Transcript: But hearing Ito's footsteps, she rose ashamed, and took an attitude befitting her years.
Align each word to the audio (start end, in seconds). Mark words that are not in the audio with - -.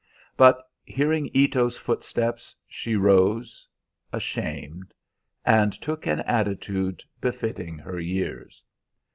But 0.35 0.67
hearing 0.83 1.29
Ito's 1.31 1.77
footsteps, 1.77 2.55
she 2.67 2.95
rose 2.95 3.67
ashamed, 4.11 4.95
and 5.45 5.71
took 5.73 6.07
an 6.07 6.21
attitude 6.21 7.03
befitting 7.21 7.77
her 7.77 7.99
years. 7.99 8.63